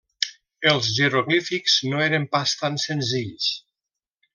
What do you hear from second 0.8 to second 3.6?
jeroglífics no eren pas tan senzills.